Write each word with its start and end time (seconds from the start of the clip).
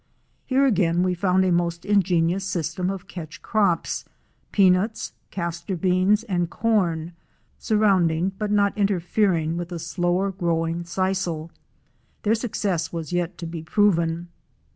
Here 0.47 0.65
again 0.65 1.03
we 1.03 1.13
found 1.13 1.45
a 1.45 1.51
most 1.51 1.85
ingenious 1.85 2.43
system 2.43 2.89
of 2.89 3.07
catch 3.07 3.43
crops, 3.43 4.03
peanuts, 4.51 5.13
castor 5.29 5.75
beans 5.77 6.23
and 6.23 6.49
corn, 6.49 7.13
surrounding 7.59 8.29
but 8.39 8.49
not 8.49 8.75
interfering 8.75 9.57
with 9.57 9.69
the 9.69 9.77
slower 9.77 10.31
growing 10.31 10.85
sisel. 10.85 11.51
Their 12.23 12.33
success 12.33 12.91
was 12.91 13.13
yet 13.13 13.37
to 13.37 13.45
be 13.45 13.61
proven. 13.61 14.29